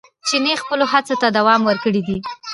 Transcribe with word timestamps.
چیني 0.27 0.53
خپلو 0.61 0.85
هڅو 0.93 1.15
ته 1.21 1.27
دوام 1.37 1.61
ورکړی 1.65 2.01
دی. 2.07 2.17